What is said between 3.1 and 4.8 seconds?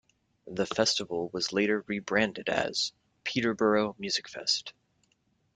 "Peterborough Musicfest"